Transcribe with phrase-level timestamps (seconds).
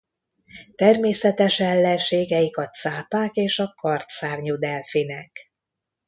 [0.75, 5.51] Természetes ellenségeik a cápák és a kardszárnyú delfinek.